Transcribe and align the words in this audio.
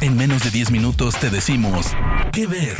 En 0.00 0.16
menos 0.16 0.42
de 0.44 0.50
10 0.50 0.70
minutos 0.70 1.14
te 1.18 1.30
decimos 1.30 1.86
qué 2.32 2.46
ver. 2.46 2.76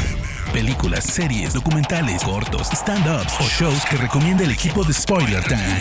Películas, 0.53 1.05
series, 1.05 1.55
documentales, 1.55 2.23
cortos, 2.23 2.69
stand-ups 2.71 3.41
o 3.41 3.45
shows 3.45 3.85
que 3.87 3.97
recomienda 3.97 4.45
el 4.45 4.51
equipo 4.51 4.85
de 4.85 4.93
Spoiler 4.93 5.43
Time. 5.45 5.81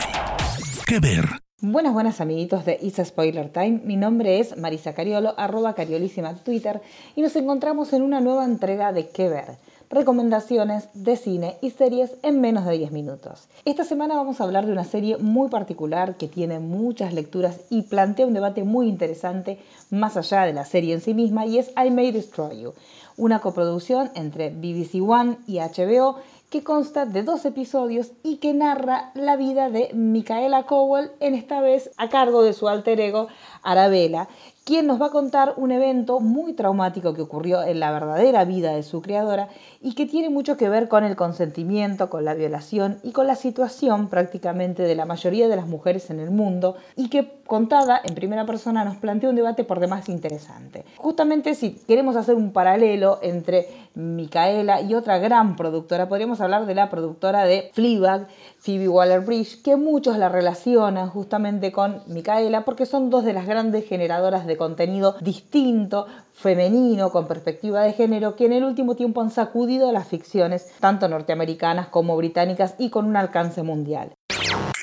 ¿Qué 0.86 1.00
ver? 1.00 1.26
Buenas, 1.60 1.94
buenas 1.94 2.22
amiguitos 2.22 2.66
de 2.66 2.78
It's 2.82 3.00
a 3.00 3.06
Spoiler 3.06 3.50
Time. 3.50 3.82
Mi 3.84 3.96
nombre 3.96 4.40
es 4.40 4.58
Marisa 4.58 4.94
Cariolo, 4.94 5.34
arroba 5.38 5.76
cariolísima 5.76 6.36
Twitter, 6.36 6.82
y 7.16 7.22
nos 7.22 7.36
encontramos 7.36 7.94
en 7.94 8.02
una 8.02 8.20
nueva 8.20 8.46
entrega 8.46 8.92
de 8.92 9.10
¿Qué 9.10 9.30
ver? 9.30 9.58
Recomendaciones 9.94 10.90
de 10.94 11.16
cine 11.16 11.58
y 11.62 11.70
series 11.70 12.12
en 12.24 12.42
menos 12.42 12.66
de 12.66 12.78
10 12.78 12.92
minutos. 12.92 13.48
Esta 13.64 13.84
semana 13.84 14.16
vamos 14.16 14.42
a 14.42 14.44
hablar 14.44 14.66
de 14.66 14.72
una 14.72 14.86
serie 14.86 15.18
muy 15.18 15.50
particular 15.50 16.16
que 16.16 16.28
tiene 16.28 16.60
muchas 16.60 17.14
lecturas 17.14 17.60
y 17.70 17.84
plantea 17.84 18.26
un 18.26 18.34
debate 18.34 18.64
muy 18.64 18.88
interesante 18.88 19.60
más 19.92 20.18
allá 20.18 20.42
de 20.44 20.54
la 20.54 20.66
serie 20.66 20.96
en 20.96 21.02
sí 21.02 21.14
misma 21.14 21.46
y 21.46 21.60
es 21.60 21.72
I 21.78 21.92
May 21.92 22.12
Destroy 22.12 22.62
You, 22.62 22.74
una 23.18 23.40
coproducción 23.40 24.10
entre 24.16 24.50
BBC 24.50 25.08
One 25.08 25.38
y 25.46 25.60
HBO 25.60 26.18
que 26.50 26.64
consta 26.64 27.06
de 27.06 27.24
dos 27.24 27.46
episodios 27.46 28.12
y 28.24 28.38
que 28.38 28.54
narra 28.54 29.12
la 29.16 29.36
vida 29.36 29.70
de 29.70 29.90
Micaela 29.94 30.64
Cowell, 30.64 31.12
en 31.20 31.34
esta 31.34 31.62
vez 31.62 31.90
a 31.98 32.10
cargo 32.10 32.44
de 32.44 32.54
su 32.54 32.68
alter 32.68 33.00
ego 33.00 33.28
Arabella, 33.64 34.28
quien 34.64 34.88
nos 34.88 35.02
va 35.02 35.08
a 35.08 35.12
contar 35.12 35.54
un 35.58 35.72
evento 35.72 36.22
muy 36.22 36.54
traumático 36.54 37.14
que 37.14 37.22
ocurrió 37.22 37.64
en 37.64 37.82
la 37.82 37.92
verdadera 37.92 38.46
vida 38.46 38.74
de 38.74 38.84
su 38.84 39.02
creadora 39.02 39.50
y 39.82 39.94
que 39.94 40.06
tiene 40.06 40.30
mucho 40.30 40.56
que 40.56 40.70
ver 40.70 40.88
con 40.88 41.04
el 41.04 41.18
consentimiento, 41.18 42.10
con 42.10 42.24
la 42.24 42.34
violación 42.34 43.00
y 43.04 43.12
con 43.12 43.28
la 43.28 43.36
situación 43.36 44.08
prácticamente 44.08 44.84
de 44.84 44.96
la 44.96 45.06
mayoría 45.06 45.50
de 45.50 45.58
las 45.58 45.68
mujeres 45.68 46.10
en 46.10 46.22
el 46.22 46.32
mundo 46.32 46.78
y 46.96 47.10
que 47.10 47.30
contada 47.46 48.00
en 48.04 48.16
primera 48.16 48.46
persona 48.46 48.86
nos 48.86 48.96
plantea 48.96 49.30
un 49.30 49.36
debate 49.36 49.66
por 49.66 49.82
demás 49.82 50.08
interesante. 50.08 50.86
Justamente 50.96 51.56
si 51.56 51.72
queremos 51.72 52.16
hacer 52.16 52.36
un 52.36 52.54
paralelo 52.54 53.20
entre 53.22 53.68
Micaela 53.96 54.82
y 54.82 54.96
otra 54.96 55.18
gran 55.18 55.58
productora, 55.58 56.08
podríamos 56.08 56.40
hablar 56.44 56.66
de 56.66 56.76
la 56.76 56.90
productora 56.90 57.46
de 57.46 57.72
Fleabag, 57.74 58.28
Phoebe 58.60 58.88
Waller-Bridge, 58.88 59.62
que 59.62 59.76
muchos 59.76 60.18
la 60.18 60.30
relacionan 60.30 61.10
justamente 61.10 61.72
con 61.72 62.02
Micaela 62.08 62.66
porque 62.66 62.86
son 62.86 63.10
dos 63.10 63.24
de 63.24 63.34
las 63.34 63.46
grandes 63.46 63.88
generadoras 63.88 64.46
de 64.46 64.58
contenido 64.58 65.16
distinto, 65.22 66.08
femenino, 66.34 67.12
con 67.12 67.28
perspectiva 67.28 67.82
de 67.82 67.94
género, 67.94 68.36
que 68.36 68.46
en 68.46 68.54
el 68.54 68.64
último 68.64 68.96
tiempo 68.96 69.22
han 69.22 69.32
sacudido 69.32 69.92
las 69.92 70.08
ficciones, 70.08 70.72
tanto 70.80 71.08
norteamericanas 71.08 71.88
como 71.88 72.16
británicas, 72.18 72.76
y 72.78 72.90
con 72.90 73.06
un 73.06 73.18
alcance 73.18 73.64
mundial. 73.64 74.14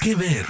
¿Qué 0.03 0.15
ver? 0.15 0.47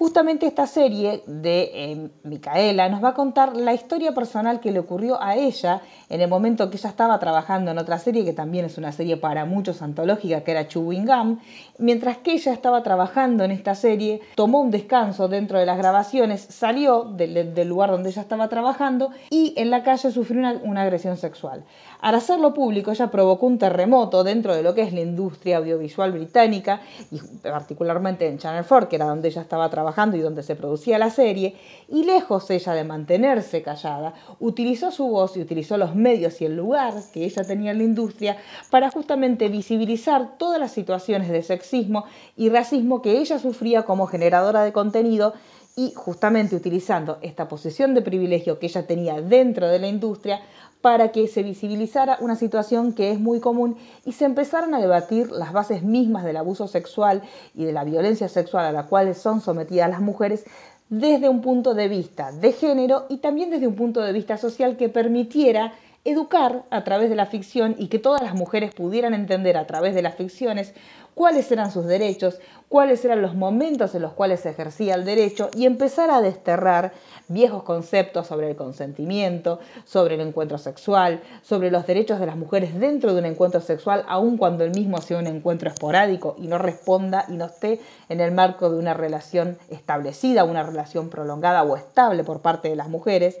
Justamente 0.00 0.46
esta 0.46 0.66
serie 0.66 1.22
de 1.26 1.70
eh, 1.74 2.10
Micaela 2.22 2.88
nos 2.88 3.04
va 3.04 3.10
a 3.10 3.14
contar 3.14 3.54
la 3.54 3.74
historia 3.74 4.12
personal 4.12 4.58
que 4.58 4.72
le 4.72 4.78
ocurrió 4.78 5.22
a 5.22 5.36
ella 5.36 5.82
en 6.08 6.22
el 6.22 6.28
momento 6.30 6.70
que 6.70 6.78
ella 6.78 6.88
estaba 6.88 7.18
trabajando 7.18 7.70
en 7.70 7.76
otra 7.76 7.98
serie, 7.98 8.24
que 8.24 8.32
también 8.32 8.64
es 8.64 8.78
una 8.78 8.92
serie 8.92 9.18
para 9.18 9.44
muchos 9.44 9.82
antológica, 9.82 10.40
que 10.40 10.52
era 10.52 10.66
Chewing 10.66 11.04
Gum. 11.04 11.38
Mientras 11.76 12.16
que 12.16 12.32
ella 12.32 12.54
estaba 12.54 12.82
trabajando 12.82 13.44
en 13.44 13.50
esta 13.50 13.74
serie, 13.74 14.22
tomó 14.36 14.62
un 14.62 14.70
descanso 14.70 15.28
dentro 15.28 15.58
de 15.58 15.66
las 15.66 15.76
grabaciones, 15.76 16.40
salió 16.48 17.04
del, 17.04 17.68
lugar 17.68 17.90
donde 17.90 18.08
ella 18.08 18.22
estaba 18.22 18.48
trabajando 18.48 19.10
y 19.28 19.52
en 19.58 19.68
la 19.68 19.82
calle 19.82 20.10
sufrió 20.10 20.40
una, 20.40 20.52
una 20.64 20.80
agresión 20.80 21.18
sexual. 21.18 21.62
Al 22.00 22.14
hacerlo 22.14 22.54
público, 22.54 22.90
ella 22.90 23.10
provocó 23.10 23.46
un 23.46 23.58
terremoto 23.58 24.24
dentro 24.24 24.54
de 24.54 24.62
lo 24.62 24.74
que 24.74 24.82
es 24.82 24.92
la 24.92 25.00
industria 25.00 25.58
audiovisual 25.58 26.12
británica 26.12 26.80
y 27.10 27.18
particularmente 27.42 28.26
en 28.26 28.38
Channel 28.38 28.64
4, 28.66 28.88
que 28.88 28.96
era 28.96 29.04
donde 29.04 29.28
ella 29.28 29.42
estaba 29.42 29.68
trabajando 29.68 30.16
y 30.16 30.20
donde 30.20 30.42
se 30.42 30.56
producía 30.56 30.98
la 30.98 31.10
serie, 31.10 31.56
y 31.88 32.04
lejos 32.04 32.50
ella 32.50 32.72
de 32.72 32.84
mantenerse 32.84 33.62
callada, 33.62 34.14
utilizó 34.38 34.90
su 34.90 35.08
voz 35.08 35.36
y 35.36 35.42
utilizó 35.42 35.76
los 35.76 35.94
medios 35.94 36.40
y 36.40 36.46
el 36.46 36.56
lugar 36.56 36.94
que 37.12 37.24
ella 37.24 37.44
tenía 37.44 37.72
en 37.72 37.78
la 37.78 37.84
industria 37.84 38.36
para 38.70 38.90
justamente 38.90 39.48
visibilizar 39.48 40.38
todas 40.38 40.58
las 40.58 40.72
situaciones 40.72 41.28
de 41.28 41.42
sexismo 41.42 42.04
y 42.36 42.48
racismo 42.48 43.02
que 43.02 43.18
ella 43.18 43.38
sufría 43.38 43.82
como 43.82 44.06
generadora 44.06 44.62
de 44.62 44.72
contenido 44.72 45.34
y 45.76 45.92
justamente 45.94 46.56
utilizando 46.56 47.18
esta 47.22 47.48
posición 47.48 47.94
de 47.94 48.02
privilegio 48.02 48.58
que 48.58 48.66
ella 48.66 48.86
tenía 48.86 49.20
dentro 49.20 49.68
de 49.68 49.78
la 49.78 49.88
industria 49.88 50.40
para 50.80 51.12
que 51.12 51.28
se 51.28 51.42
visibilizara 51.42 52.16
una 52.20 52.36
situación 52.36 52.92
que 52.92 53.10
es 53.10 53.20
muy 53.20 53.40
común 53.40 53.76
y 54.04 54.12
se 54.12 54.24
empezaran 54.24 54.74
a 54.74 54.80
debatir 54.80 55.30
las 55.30 55.52
bases 55.52 55.82
mismas 55.82 56.24
del 56.24 56.36
abuso 56.36 56.68
sexual 56.68 57.22
y 57.54 57.64
de 57.64 57.72
la 57.72 57.84
violencia 57.84 58.28
sexual 58.28 58.66
a 58.66 58.72
la 58.72 58.86
cual 58.86 59.14
son 59.14 59.40
sometidas 59.40 59.90
las 59.90 60.00
mujeres 60.00 60.44
desde 60.88 61.28
un 61.28 61.40
punto 61.40 61.74
de 61.74 61.88
vista 61.88 62.32
de 62.32 62.52
género 62.52 63.06
y 63.08 63.18
también 63.18 63.50
desde 63.50 63.66
un 63.66 63.76
punto 63.76 64.00
de 64.00 64.12
vista 64.12 64.38
social 64.38 64.76
que 64.76 64.88
permitiera 64.88 65.72
educar 66.04 66.64
a 66.70 66.82
través 66.84 67.10
de 67.10 67.16
la 67.16 67.26
ficción 67.26 67.76
y 67.78 67.88
que 67.88 67.98
todas 67.98 68.22
las 68.22 68.34
mujeres 68.34 68.74
pudieran 68.74 69.12
entender 69.12 69.56
a 69.56 69.66
través 69.66 69.94
de 69.94 70.02
las 70.02 70.14
ficciones 70.14 70.74
cuáles 71.14 71.50
eran 71.52 71.70
sus 71.70 71.84
derechos, 71.84 72.40
cuáles 72.68 73.04
eran 73.04 73.20
los 73.20 73.34
momentos 73.34 73.94
en 73.94 74.00
los 74.00 74.14
cuales 74.14 74.40
se 74.40 74.48
ejercía 74.50 74.94
el 74.94 75.04
derecho 75.04 75.50
y 75.54 75.66
empezar 75.66 76.10
a 76.10 76.22
desterrar 76.22 76.92
viejos 77.28 77.64
conceptos 77.64 78.28
sobre 78.28 78.48
el 78.48 78.56
consentimiento, 78.56 79.60
sobre 79.84 80.14
el 80.14 80.22
encuentro 80.22 80.56
sexual, 80.56 81.20
sobre 81.42 81.70
los 81.70 81.86
derechos 81.86 82.20
de 82.20 82.26
las 82.26 82.36
mujeres 82.36 82.78
dentro 82.78 83.12
de 83.12 83.20
un 83.20 83.26
encuentro 83.26 83.60
sexual, 83.60 84.04
aun 84.08 84.38
cuando 84.38 84.64
el 84.64 84.70
mismo 84.70 84.98
sea 85.02 85.18
un 85.18 85.26
encuentro 85.26 85.68
esporádico 85.68 86.36
y 86.38 86.46
no 86.46 86.56
responda 86.56 87.26
y 87.28 87.32
no 87.32 87.44
esté 87.44 87.80
en 88.08 88.20
el 88.20 88.32
marco 88.32 88.70
de 88.70 88.78
una 88.78 88.94
relación 88.94 89.58
establecida, 89.68 90.44
una 90.44 90.62
relación 90.62 91.10
prolongada 91.10 91.62
o 91.64 91.76
estable 91.76 92.24
por 92.24 92.40
parte 92.40 92.70
de 92.70 92.76
las 92.76 92.88
mujeres. 92.88 93.38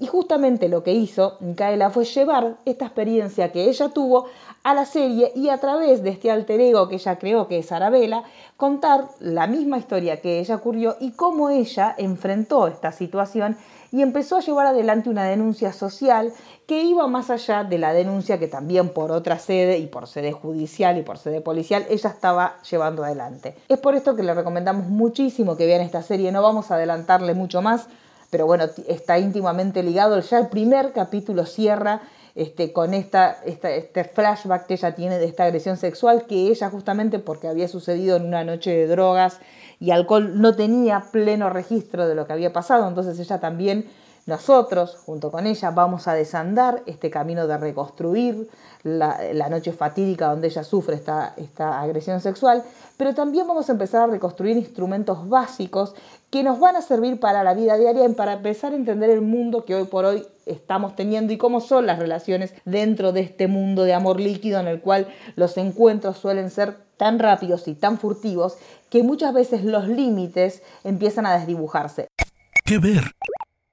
Y 0.00 0.06
justamente 0.06 0.70
lo 0.70 0.82
que 0.82 0.94
hizo 0.94 1.36
Micaela 1.40 1.90
fue 1.90 2.06
llevar 2.06 2.56
esta 2.64 2.86
experiencia 2.86 3.52
que 3.52 3.68
ella 3.68 3.90
tuvo 3.90 4.28
a 4.62 4.72
la 4.72 4.86
serie 4.86 5.30
y 5.36 5.50
a 5.50 5.58
través 5.58 6.02
de 6.02 6.08
este 6.08 6.30
alter 6.30 6.58
ego 6.58 6.88
que 6.88 6.94
ella 6.94 7.18
creó, 7.18 7.48
que 7.48 7.58
es 7.58 7.70
Arabella, 7.70 8.24
contar 8.56 9.08
la 9.20 9.46
misma 9.46 9.76
historia 9.76 10.22
que 10.22 10.40
ella 10.40 10.56
ocurrió 10.56 10.96
y 11.00 11.10
cómo 11.12 11.50
ella 11.50 11.94
enfrentó 11.98 12.66
esta 12.66 12.92
situación 12.92 13.58
y 13.92 14.00
empezó 14.00 14.36
a 14.36 14.40
llevar 14.40 14.68
adelante 14.68 15.10
una 15.10 15.24
denuncia 15.24 15.74
social 15.74 16.32
que 16.66 16.82
iba 16.82 17.06
más 17.06 17.28
allá 17.28 17.64
de 17.64 17.76
la 17.76 17.92
denuncia 17.92 18.38
que 18.38 18.48
también 18.48 18.94
por 18.94 19.12
otra 19.12 19.38
sede 19.38 19.76
y 19.76 19.86
por 19.86 20.06
sede 20.06 20.32
judicial 20.32 20.96
y 20.96 21.02
por 21.02 21.18
sede 21.18 21.42
policial 21.42 21.84
ella 21.90 22.08
estaba 22.08 22.56
llevando 22.62 23.04
adelante. 23.04 23.54
Es 23.68 23.78
por 23.78 23.94
esto 23.94 24.16
que 24.16 24.22
le 24.22 24.32
recomendamos 24.32 24.86
muchísimo 24.86 25.58
que 25.58 25.66
vean 25.66 25.82
esta 25.82 26.02
serie, 26.02 26.32
no 26.32 26.40
vamos 26.40 26.70
a 26.70 26.76
adelantarle 26.76 27.34
mucho 27.34 27.60
más 27.60 27.86
pero 28.30 28.46
bueno, 28.46 28.64
está 28.86 29.18
íntimamente 29.18 29.82
ligado. 29.82 30.20
Ya 30.20 30.38
el 30.38 30.48
primer 30.48 30.92
capítulo 30.92 31.44
cierra 31.44 32.00
este, 32.36 32.72
con 32.72 32.94
esta, 32.94 33.38
este 33.44 34.04
flashback 34.04 34.66
que 34.66 34.74
ella 34.74 34.94
tiene 34.94 35.18
de 35.18 35.26
esta 35.26 35.44
agresión 35.44 35.76
sexual 35.76 36.26
que 36.26 36.46
ella 36.46 36.70
justamente 36.70 37.18
porque 37.18 37.48
había 37.48 37.66
sucedido 37.66 38.16
en 38.16 38.24
una 38.24 38.44
noche 38.44 38.70
de 38.70 38.86
drogas 38.86 39.40
y 39.80 39.90
alcohol 39.90 40.40
no 40.40 40.54
tenía 40.54 41.06
pleno 41.10 41.50
registro 41.50 42.06
de 42.06 42.14
lo 42.14 42.26
que 42.26 42.32
había 42.32 42.52
pasado, 42.52 42.86
entonces 42.86 43.18
ella 43.18 43.40
también 43.40 43.90
nosotros, 44.26 44.96
junto 45.04 45.30
con 45.30 45.46
ella, 45.46 45.70
vamos 45.70 46.06
a 46.06 46.14
desandar 46.14 46.82
este 46.86 47.10
camino 47.10 47.46
de 47.46 47.58
reconstruir 47.58 48.48
la, 48.82 49.48
noche 49.48 49.72
fatídica 49.72 50.28
donde 50.28 50.48
ella 50.48 50.64
sufre 50.64 50.94
esta, 50.94 51.34
esta 51.36 51.80
agresión 51.80 52.20
sexual, 52.20 52.62
pero 52.96 53.14
también 53.14 53.46
vamos 53.46 53.68
a 53.68 53.72
empezar 53.72 54.02
a 54.02 54.06
reconstruir 54.06 54.56
instrumentos 54.56 55.28
básicos 55.28 55.94
que 56.30 56.42
nos 56.42 56.60
van 56.60 56.76
a 56.76 56.82
servir 56.82 57.18
para 57.18 57.42
la 57.42 57.54
vida 57.54 57.76
diaria 57.76 58.08
y 58.08 58.12
para 58.12 58.34
empezar 58.34 58.72
a 58.72 58.76
entender 58.76 59.10
el 59.10 59.20
mundo 59.20 59.64
que 59.64 59.74
hoy 59.74 59.84
por 59.84 60.04
hoy 60.04 60.26
estamos 60.46 60.94
teniendo 60.96 61.32
y 61.32 61.38
cómo 61.38 61.60
son 61.60 61.86
las 61.86 61.98
relaciones 61.98 62.54
dentro 62.64 63.12
de 63.12 63.20
este 63.20 63.48
mundo 63.48 63.84
de 63.84 63.94
amor 63.94 64.20
líquido 64.20 64.60
en 64.60 64.68
el 64.68 64.80
cual 64.80 65.08
los 65.36 65.56
encuentros 65.56 66.18
suelen 66.18 66.50
ser 66.50 66.76
tan 66.96 67.18
rápidos 67.18 67.66
y 67.66 67.74
tan 67.74 67.98
furtivos 67.98 68.58
que 68.90 69.02
muchas 69.02 69.32
veces 69.32 69.64
los 69.64 69.88
límites 69.88 70.62
empiezan 70.84 71.26
a 71.26 71.38
desdibujarse. 71.38 72.08
¿Qué 72.64 72.78
ver? 72.78 73.12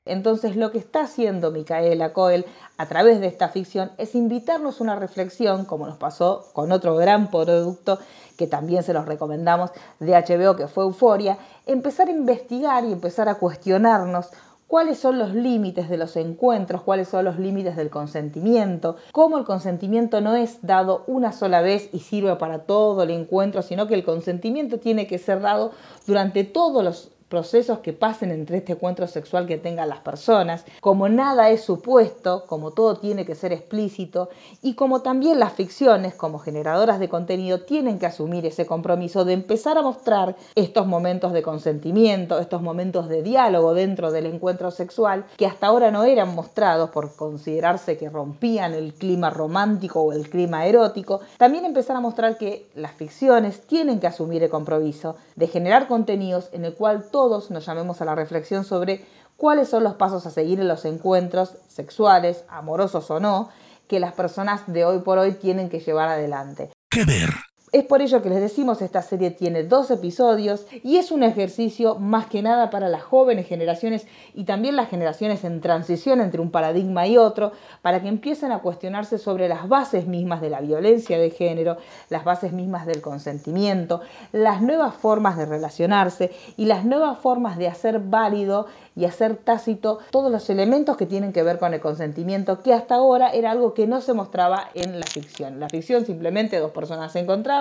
Entonces 0.07 0.55
lo 0.55 0.71
que 0.71 0.77
está 0.77 1.01
haciendo 1.01 1.51
Micaela 1.51 2.13
Coel 2.13 2.45
a 2.77 2.85
través 2.87 3.19
de 3.19 3.27
esta 3.27 3.49
ficción 3.49 3.91
es 3.97 4.15
invitarnos 4.15 4.79
a 4.79 4.83
una 4.83 4.95
reflexión, 4.95 5.65
como 5.65 5.87
nos 5.87 5.97
pasó 5.97 6.45
con 6.53 6.71
otro 6.71 6.95
gran 6.95 7.29
producto 7.29 7.99
que 8.37 8.47
también 8.47 8.83
se 8.83 8.93
los 8.93 9.05
recomendamos 9.05 9.71
de 9.99 10.13
HBO, 10.13 10.55
que 10.55 10.67
fue 10.67 10.83
Euforia, 10.83 11.37
empezar 11.65 12.07
a 12.07 12.11
investigar 12.11 12.85
y 12.85 12.91
empezar 12.91 13.27
a 13.29 13.35
cuestionarnos 13.35 14.29
cuáles 14.67 14.99
son 14.99 15.17
los 15.17 15.33
límites 15.33 15.89
de 15.89 15.97
los 15.97 16.15
encuentros, 16.17 16.83
cuáles 16.83 17.07
son 17.07 17.25
los 17.25 17.39
límites 17.39 17.75
del 17.75 17.89
consentimiento, 17.89 18.97
cómo 19.11 19.37
el 19.37 19.45
consentimiento 19.45 20.21
no 20.21 20.35
es 20.35 20.59
dado 20.61 21.03
una 21.07 21.31
sola 21.31 21.61
vez 21.61 21.89
y 21.93 21.99
sirve 21.99 22.35
para 22.35 22.59
todo 22.59 23.01
el 23.03 23.11
encuentro, 23.11 23.61
sino 23.61 23.87
que 23.87 23.95
el 23.95 24.03
consentimiento 24.03 24.79
tiene 24.79 25.07
que 25.07 25.17
ser 25.17 25.41
dado 25.41 25.71
durante 26.05 26.43
todos 26.43 26.83
los 26.83 27.11
procesos 27.29 27.79
que 27.79 27.93
pasen 27.93 28.31
entre 28.31 28.57
este 28.57 28.73
encuentro 28.73 29.07
sexual 29.07 29.47
que 29.47 29.57
tengan 29.57 29.89
las 29.89 29.99
personas, 29.99 30.65
como 30.79 31.09
nada 31.09 31.49
es 31.49 31.61
supuesto, 31.61 32.45
como 32.47 32.71
todo 32.71 32.97
tiene 32.97 33.25
que 33.25 33.35
ser 33.35 33.51
explícito 33.51 34.29
y 34.61 34.75
como 34.75 35.01
también 35.01 35.39
las 35.39 35.53
ficciones 35.53 36.15
como 36.15 36.39
generadoras 36.39 36.99
de 36.99 37.09
contenido 37.09 37.61
tienen 37.61 37.99
que 37.99 38.05
asumir 38.05 38.45
ese 38.45 38.65
compromiso 38.65 39.25
de 39.25 39.33
empezar 39.33 39.77
a 39.77 39.81
mostrar 39.81 40.35
estos 40.55 40.87
momentos 40.87 41.33
de 41.33 41.41
consentimiento, 41.41 42.39
estos 42.39 42.61
momentos 42.61 43.09
de 43.09 43.23
diálogo 43.23 43.73
dentro 43.73 44.11
del 44.11 44.25
encuentro 44.25 44.71
sexual 44.71 45.25
que 45.37 45.45
hasta 45.45 45.67
ahora 45.67 45.91
no 45.91 46.03
eran 46.03 46.33
mostrados 46.33 46.89
por 46.91 47.15
considerarse 47.15 47.97
que 47.97 48.09
rompían 48.09 48.73
el 48.73 48.93
clima 48.93 49.29
romántico 49.29 50.01
o 50.01 50.13
el 50.13 50.29
clima 50.29 50.65
erótico, 50.65 51.19
también 51.37 51.65
empezar 51.65 51.95
a 51.95 52.01
mostrar 52.01 52.37
que 52.37 52.67
las 52.75 52.93
ficciones 52.93 53.61
tienen 53.61 53.99
que 53.99 54.07
asumir 54.07 54.43
el 54.43 54.49
compromiso 54.49 55.15
de 55.35 55.47
generar 55.47 55.87
contenidos 55.87 56.49
en 56.51 56.65
el 56.65 56.73
cual 56.73 57.03
todos 57.17 57.49
nos 57.49 57.65
llamemos 57.65 57.99
a 57.99 58.05
la 58.05 58.13
reflexión 58.13 58.63
sobre 58.63 59.03
cuáles 59.37 59.69
son 59.69 59.83
los 59.83 59.95
pasos 59.95 60.27
a 60.27 60.29
seguir 60.29 60.59
en 60.59 60.67
los 60.67 60.85
encuentros 60.85 61.53
sexuales, 61.67 62.43
amorosos 62.47 63.09
o 63.09 63.19
no, 63.19 63.49
que 63.87 63.99
las 63.99 64.13
personas 64.13 64.61
de 64.67 64.85
hoy 64.85 64.99
por 64.99 65.17
hoy 65.17 65.31
tienen 65.31 65.67
que 65.67 65.79
llevar 65.79 66.09
adelante. 66.09 66.69
¿Qué 66.91 67.05
ver? 67.05 67.31
Es 67.73 67.83
por 67.83 68.01
ello 68.01 68.21
que 68.21 68.29
les 68.29 68.39
decimos, 68.39 68.81
esta 68.81 69.01
serie 69.01 69.29
tiene 69.29 69.63
dos 69.63 69.91
episodios 69.91 70.65
y 70.83 70.95
es 70.95 71.11
un 71.11 71.21
ejercicio 71.21 71.95
más 71.95 72.27
que 72.27 72.41
nada 72.41 72.69
para 72.69 72.87
las 72.87 73.03
jóvenes 73.03 73.45
generaciones 73.45 74.07
y 74.33 74.45
también 74.45 74.77
las 74.77 74.89
generaciones 74.89 75.43
en 75.43 75.59
transición 75.59 76.21
entre 76.21 76.39
un 76.39 76.49
paradigma 76.49 77.07
y 77.07 77.17
otro, 77.17 77.51
para 77.81 78.01
que 78.01 78.07
empiecen 78.07 78.53
a 78.53 78.59
cuestionarse 78.59 79.17
sobre 79.17 79.49
las 79.49 79.67
bases 79.67 80.07
mismas 80.07 80.39
de 80.39 80.49
la 80.49 80.61
violencia 80.61 81.19
de 81.19 81.29
género, 81.29 81.75
las 82.07 82.23
bases 82.23 82.53
mismas 82.53 82.85
del 82.85 83.01
consentimiento, 83.01 83.99
las 84.31 84.61
nuevas 84.61 84.95
formas 84.95 85.35
de 85.35 85.45
relacionarse 85.45 86.31
y 86.55 86.65
las 86.67 86.85
nuevas 86.85 87.19
formas 87.19 87.57
de 87.57 87.67
hacer 87.67 87.99
válido 87.99 88.67
y 88.95 89.03
hacer 89.03 89.35
tácito 89.35 89.99
todos 90.09 90.31
los 90.31 90.49
elementos 90.49 90.95
que 90.95 91.05
tienen 91.05 91.33
que 91.33 91.43
ver 91.43 91.59
con 91.59 91.73
el 91.73 91.81
consentimiento, 91.81 92.63
que 92.63 92.73
hasta 92.73 92.95
ahora 92.95 93.29
era 93.29 93.51
algo 93.51 93.73
que 93.73 93.87
no 93.87 93.99
se 93.99 94.13
mostraba 94.13 94.69
en 94.73 94.99
la 94.99 95.05
ficción. 95.05 95.59
La 95.59 95.67
ficción 95.67 96.05
simplemente 96.05 96.57
dos 96.57 96.71
personas 96.71 97.11
se 97.11 97.19
encontraban 97.19 97.57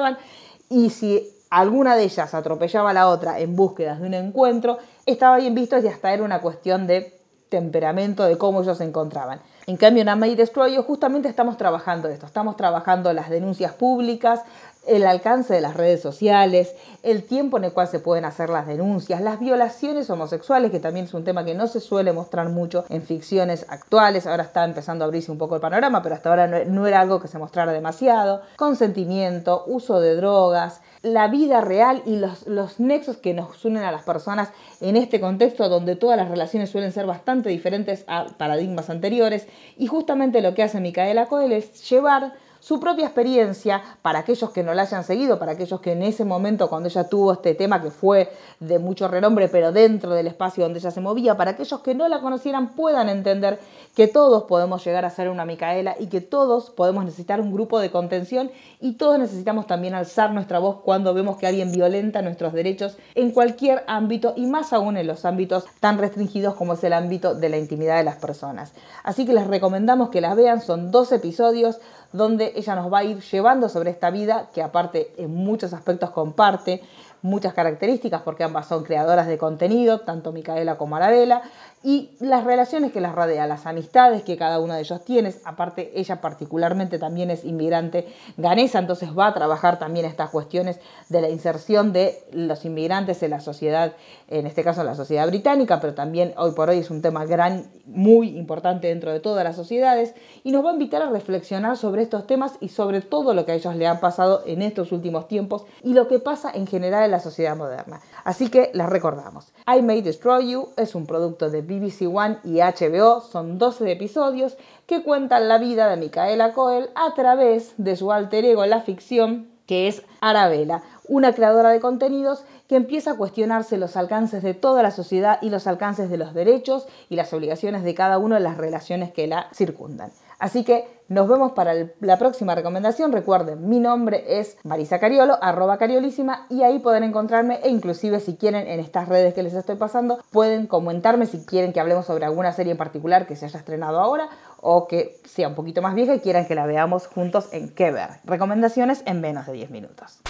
y 0.69 0.91
si 0.91 1.29
alguna 1.51 1.97
de 1.97 2.05
ellas 2.05 2.35
atropellaba 2.35 2.91
a 2.91 2.95
la 2.95 3.09
otra 3.09 3.39
en 3.41 3.57
búsquedas 3.57 4.01
de 4.01 4.07
un 4.07 4.15
encuentro, 4.15 4.79
estaba 5.07 5.39
bien 5.39 5.55
visto 5.55 5.79
y 5.79 5.87
hasta 5.87 6.13
era 6.13 6.23
una 6.23 6.41
cuestión 6.41 6.87
de 6.87 7.17
temperamento, 7.49 8.25
de 8.25 8.37
cómo 8.37 8.63
ellos 8.63 8.79
se 8.79 8.85
encontraban. 8.85 9.41
En 9.67 9.77
cambio, 9.77 10.03
en 10.03 10.09
Amay 10.09 10.35
Destroy 10.35 10.77
justamente 10.77 11.29
estamos 11.29 11.57
trabajando 11.57 12.09
esto, 12.09 12.27
estamos 12.27 12.57
trabajando 12.57 13.13
las 13.13 13.31
denuncias 13.31 13.73
públicas, 13.73 14.43
el 14.87 15.07
alcance 15.07 15.55
de 15.55 15.61
las 15.61 15.75
redes 15.75 16.01
sociales, 16.01 16.75
el 17.03 17.23
tiempo 17.25 17.57
en 17.59 17.65
el 17.65 17.73
cual 17.73 17.89
se 17.89 18.01
pueden 18.01 18.25
hacer 18.25 18.51
las 18.51 18.67
denuncias, 18.67 19.21
las 19.21 19.39
violaciones 19.39 20.09
homosexuales, 20.11 20.71
que 20.71 20.81
también 20.81 21.07
es 21.07 21.15
un 21.15 21.25
tema 21.25 21.45
que 21.45 21.55
no 21.55 21.67
se 21.67 21.81
suele 21.81 22.13
mostrar 22.13 22.49
mucho 22.49 22.85
en 22.89 23.03
ficciones 23.03 23.67
actuales, 23.69 24.27
ahora 24.27 24.45
está 24.45 24.65
empezando 24.65 25.05
a 25.05 25.07
abrirse 25.07 25.31
un 25.31 25.39
poco 25.39 25.55
el 25.55 25.61
panorama, 25.61 26.03
pero 26.03 26.15
hasta 26.15 26.31
ahora 26.31 26.47
no, 26.47 26.87
era 26.87 27.01
algo 27.01 27.21
que 27.21 27.29
se 27.29 27.39
mostrara 27.39 27.73
demasiado, 27.73 28.43
consentimiento, 28.57 29.65
uso 29.67 30.01
de 30.01 30.17
drogas, 30.17 30.81
la 31.03 31.29
vida 31.29 31.61
real 31.61 32.03
y 32.05 32.17
los, 32.17 32.47
los 32.47 32.81
nexos 32.81 33.17
que 33.17 33.35
nos 33.35 33.65
unen 33.65 33.85
a 33.85 33.93
las 33.93 34.03
personas 34.03 34.51
en 34.81 34.97
este 34.97 35.21
contexto 35.21 35.69
donde 35.69 35.95
todas 35.95 36.17
las 36.17 36.29
relaciones 36.29 36.71
suelen 36.71 36.93
ser 36.93 37.07
bastante 37.07 37.49
diferentes 37.49 38.05
a 38.09 38.27
paradigmas 38.37 38.91
anteriores. 38.91 39.47
Y 39.77 39.87
justamente 39.87 40.41
lo 40.41 40.55
que 40.55 40.65
hace 40.65 40.81
Micaela 40.81 41.27
Coel 41.27 41.53
es 41.53 41.89
llevar 41.89 42.33
su 42.67 42.81
propia 42.81 43.05
experiencia 43.05 43.81
para 44.03 44.19
aquellos 44.19 44.51
que 44.51 44.65
no 44.65 44.75
la 44.75 44.83
hayan 44.83 45.05
seguido, 45.05 45.39
para 45.39 45.53
aquellos 45.53 45.81
que 45.81 45.93
en 45.93 46.03
ese 46.03 46.25
momento 46.25 46.69
cuando 46.69 46.89
ella 46.89 47.09
tuvo 47.09 47.35
este 47.35 47.55
tema 47.55 47.81
que 47.81 47.93
fue 47.93 48.29
de 48.59 48.81
mucho 48.81 49.07
renombre, 49.07 49.47
pero 49.47 49.71
dentro 49.71 50.15
del 50.15 50.27
espacio 50.27 50.65
donde 50.65 50.81
ella 50.81 50.91
se 50.91 51.01
movía, 51.01 51.37
para 51.37 51.53
aquellos 51.53 51.79
que 51.79 51.95
no 51.95 52.09
la 52.09 52.21
conocieran 52.21 52.71
puedan 52.71 53.09
entender 53.09 53.61
que 53.95 54.09
todos 54.09 54.43
podemos 54.45 54.85
llegar 54.85 55.05
a 55.05 55.11
ser 55.11 55.29
una 55.29 55.45
Micaela 55.45 55.95
y 56.01 56.09
que 56.09 56.21
todos 56.21 56.71
podemos 56.71 57.05
necesitar 57.05 57.41
un 57.41 57.53
grupo 57.53 57.79
de 57.79 57.93
contención 57.93 58.51
y 58.81 58.95
todos 58.95 59.21
necesitamos 59.21 59.69
también 59.69 59.95
alzar 59.95 60.33
nuestra 60.33 60.59
voz 60.59 60.81
cuando 60.83 61.15
vemos 61.15 61.37
que 61.37 61.47
alguien 61.47 61.71
violenta 61.71 62.21
nuestros 62.21 62.53
derechos 62.53 62.99
en 63.15 63.31
cualquier 63.31 63.85
ámbito 63.87 64.35
y 64.37 64.47
más 64.47 64.73
aún 64.73 64.97
en 64.97 65.07
los 65.07 65.25
ámbitos 65.25 65.67
tan 65.79 65.99
restringidos 65.99 66.57
como 66.57 66.73
es 66.73 66.83
el 66.83 66.95
ámbito 66.95 67.37
de 67.37 67.49
la 67.49 67.59
intimidad 67.59 67.97
de 67.97 68.05
las 68.05 68.17
personas. 68.17 68.73
Así 69.05 69.25
que 69.25 69.35
les 69.35 69.47
recomendamos 69.47 70.11
que 70.11 70.21
las 70.21 70.35
vean, 70.35 70.61
son 70.61 70.91
dos 70.91 71.13
episodios 71.13 71.79
donde 72.13 72.53
ella 72.57 72.75
nos 72.75 72.93
va 72.93 72.99
a 72.99 73.05
ir 73.05 73.21
llevando 73.21 73.69
sobre 73.69 73.91
esta 73.91 74.11
vida 74.11 74.49
que 74.53 74.63
aparte 74.63 75.13
en 75.19 75.35
muchos 75.35 75.73
aspectos 75.73 76.11
comparte 76.11 76.83
muchas 77.27 77.55
características 77.55 78.23
porque 78.23 78.45
ambas 78.45 78.67
son 78.67 78.85
creadoras 78.85 79.27
de 79.27 79.37
contenido, 79.37 80.01
tanto 80.01 80.33
Micaela 80.33 80.79
como 80.79 80.97
Arabella, 80.97 81.43
y 81.83 82.11
las 82.19 82.45
relaciones 82.45 82.91
que 82.91 83.01
las 83.01 83.15
rodea, 83.15 83.47
las 83.47 83.67
amistades 83.67 84.23
que 84.23 84.37
cada 84.37 84.59
uno 84.59 84.75
de 84.75 84.81
ellos 84.81 85.05
tiene. 85.05 85.35
Aparte, 85.45 85.93
ella 85.95 86.21
particularmente 86.21 86.99
también 86.99 87.31
es 87.31 87.45
inmigrante 87.45 88.09
ganesa, 88.37 88.79
entonces 88.79 89.11
va 89.17 89.29
a 89.29 89.35
trabajar 89.35 89.79
también 89.79 90.07
estas 90.07 90.31
cuestiones 90.31 90.81
de 91.09 91.21
la 91.21 91.29
inserción 91.29 91.93
de 91.93 92.19
los 92.33 92.65
inmigrantes 92.65 93.23
en 93.23 93.31
la 93.31 93.41
sociedad, 93.41 93.93
en 94.29 94.47
este 94.47 94.65
caso 94.65 94.81
en 94.81 94.87
la 94.87 94.95
sociedad 94.95 95.27
británica, 95.29 95.81
pero 95.81 95.95
también 95.95 96.33
hoy 96.37 96.53
por 96.53 96.71
hoy 96.71 96.79
es 96.79 96.91
un 96.91 97.03
tema 97.03 97.25
gran, 97.25 97.67
muy 97.87 98.37
importante 98.37 98.89
dentro 98.89 99.13
de 99.13 99.21
todas 99.21 99.45
las 99.45 99.55
sociedades, 99.55 100.15
y 100.43 100.51
nos 100.51 100.65
va 100.65 100.71
a 100.71 100.73
invitar 100.73 101.03
a 101.03 101.11
reflexionar 101.11 101.77
sobre 101.77 102.03
estos 102.03 102.27
temas 102.27 102.55
y 102.61 102.69
sobre 102.69 103.01
todo 103.01 103.35
lo 103.35 103.45
que 103.45 103.53
a 103.53 103.55
ellos 103.55 103.77
le 103.77 103.87
han 103.87 104.01
pasado 104.01 104.43
en 104.47 104.63
estos 104.63 104.93
últimos 104.93 105.29
tiempos 105.29 105.65
y 105.83 105.93
lo 105.93 106.09
que 106.09 106.19
pasa 106.19 106.51
en 106.53 106.67
general 106.67 107.05
en 107.05 107.11
la 107.11 107.16
sociedad 107.21 107.57
moderna. 107.57 108.01
Así 108.25 108.49
que 108.49 108.71
las 108.75 108.89
recordamos. 108.89 109.53
I 109.67 109.83
May 109.83 110.03
Destroy 110.03 110.51
You 110.51 110.69
es 110.77 110.95
un 110.95 111.07
producto 111.07 111.51
de 111.51 111.63
BBC 111.63 112.03
One 112.03 112.39
y 112.45 112.59
HBO, 112.59 113.21
son 113.21 113.59
12 113.59 113.91
episodios 113.93 114.57
que 114.87 115.03
cuentan 115.03 115.49
la 115.49 115.59
vida 115.59 115.89
de 115.89 115.97
Micaela 115.97 116.53
Coel 116.53 116.91
a 116.95 117.15
través 117.15 117.75
de 117.77 117.97
su 117.97 118.13
alter 118.13 118.45
ego 118.45 118.65
en 118.65 118.71
la 118.71 118.83
ficción, 118.83 119.49
que 119.67 119.89
es 119.89 120.03
Arabella, 120.21 120.83
una 121.09 121.33
creadora 121.33 121.71
de 121.71 121.81
contenidos 121.81 122.45
que 122.69 122.77
empieza 122.77 123.13
a 123.13 123.17
cuestionarse 123.17 123.79
los 123.79 123.97
alcances 123.97 124.43
de 124.43 124.55
toda 124.55 124.83
la 124.83 124.91
sociedad 124.91 125.39
y 125.43 125.51
los 125.51 125.67
alcances 125.67 126.11
de 126.11 126.17
los 126.17 126.35
derechos 126.35 126.87
y 127.09 127.17
las 127.17 127.33
obligaciones 127.33 127.85
de 127.85 127.95
cada 127.95 128.19
uno 128.19 128.37
en 128.37 128.43
las 128.43 128.57
relaciones 128.57 129.13
que 129.13 129.27
la 129.27 129.49
circundan. 129.55 130.11
Así 130.39 130.65
que 130.65 130.97
nos 131.09 131.29
vemos 131.29 131.53
para 131.53 131.73
la 132.01 132.19
próxima 132.19 132.55
recomendación. 132.55 133.13
Recuerden, 133.13 133.69
mi 133.69 133.79
nombre 133.79 134.41
es 134.41 134.57
Marisa 134.65 134.99
Cariolo, 134.99 135.39
arroba 135.41 135.79
cariolísima, 135.79 136.47
y 136.51 136.63
ahí 136.63 136.81
pueden 136.81 137.05
encontrarme 137.05 137.61
e 137.63 137.69
inclusive 137.69 138.19
si 138.21 138.37
quieren 138.37 138.67
en 138.67 138.81
estas 138.81 139.09
redes 139.09 139.35
que 139.35 139.43
les 139.43 139.55
estoy 139.55 139.77
pasando, 139.77 140.19
pueden 140.31 140.67
comentarme 140.67 141.27
si 141.27 141.45
quieren 141.45 141.73
que 141.73 141.81
hablemos 141.81 142.07
sobre 142.07 142.25
alguna 142.25 142.53
serie 142.53 142.73
en 142.73 142.79
particular 142.79 143.27
que 143.27 143.37
se 143.37 143.47
haya 143.47 143.59
estrenado 143.59 144.01
ahora 144.01 144.29
o 144.61 144.89
que 144.89 145.21
sea 145.25 145.49
un 145.49 145.55
poquito 145.55 145.81
más 145.81 145.95
vieja 145.95 146.15
y 146.15 146.21
quieran 146.21 146.47
que 146.47 146.57
la 146.57 146.67
veamos 146.67 147.07
juntos 147.07 147.49
en 147.53 147.69
qué 147.69 147.93
ver. 147.93 148.09
Recomendaciones 148.25 149.03
en 149.07 149.21
menos 149.21 149.47
de 149.47 149.53
10 149.53 149.71
minutos. 149.71 150.21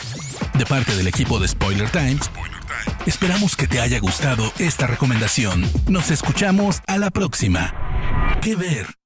De 0.58 0.66
parte 0.66 0.94
del 0.94 1.06
equipo 1.06 1.38
de 1.38 1.48
Spoiler 1.48 1.90
Times, 1.90 2.30
esperamos 3.06 3.56
que 3.56 3.66
te 3.66 3.80
haya 3.80 3.98
gustado 4.00 4.44
esta 4.58 4.86
recomendación. 4.86 5.62
Nos 5.88 6.10
escuchamos 6.10 6.82
a 6.86 6.98
la 6.98 7.10
próxima. 7.10 7.72
¿Qué 8.42 8.56
ver? 8.56 9.05